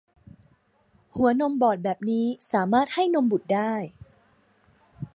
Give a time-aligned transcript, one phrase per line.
[1.15, 3.73] หัวนมบอดแบบนี้สามารถให้นมบุตรได้